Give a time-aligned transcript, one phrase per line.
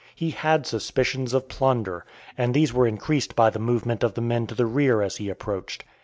[0.15, 4.47] He had suspicions of plunder, and these were increased by the movement of the men
[4.47, 5.85] to the rear as he approached.